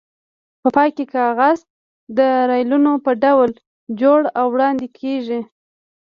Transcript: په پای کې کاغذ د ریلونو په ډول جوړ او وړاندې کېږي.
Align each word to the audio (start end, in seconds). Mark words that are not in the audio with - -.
په 0.61 0.69
پای 0.75 0.89
کې 0.95 1.05
کاغذ 1.13 1.59
د 2.17 2.19
ریلونو 2.51 2.91
په 3.05 3.11
ډول 3.23 3.49
جوړ 4.01 4.21
او 4.39 4.45
وړاندې 4.53 4.87
کېږي. 4.99 5.39